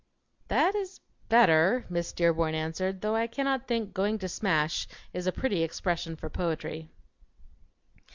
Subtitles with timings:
[0.47, 0.99] "That is
[1.29, 6.15] better," Miss Dearborn answered, "though I cannot think 'going to smash' is a pretty expression
[6.15, 6.89] for poetry."